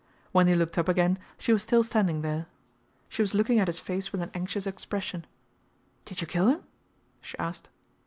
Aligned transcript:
When 0.31 0.47
he 0.47 0.55
looked 0.55 0.79
up 0.79 0.89
again 0.89 1.19
she 1.37 1.53
was 1.53 1.61
still 1.61 1.83
standing 1.83 2.23
there. 2.23 2.47
She 3.07 3.21
was 3.21 3.35
looking 3.35 3.59
at 3.59 3.67
his 3.67 3.79
face 3.79 4.11
with 4.11 4.21
an 4.21 4.31
anxious 4.33 4.65
expression. 4.65 5.27
"Did 6.05 6.21
you 6.21 6.25
kill 6.25 6.47
him?" 6.47 6.63
she 7.21 7.37
asked. 7.37 7.69